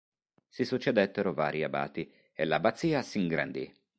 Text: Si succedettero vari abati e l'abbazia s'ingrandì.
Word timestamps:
Si 0.49 0.65
succedettero 0.65 1.31
vari 1.31 1.63
abati 1.63 2.11
e 2.33 2.43
l'abbazia 2.45 3.03
s'ingrandì. 3.03 3.71